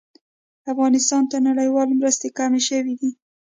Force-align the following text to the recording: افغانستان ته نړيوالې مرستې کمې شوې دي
افغانستان 0.71 1.23
ته 1.31 1.37
نړيوالې 1.47 1.93
مرستې 2.01 2.27
کمې 2.37 2.61
شوې 2.67 2.93
دي 2.99 3.09